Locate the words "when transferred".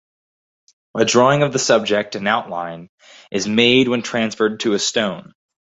3.87-4.61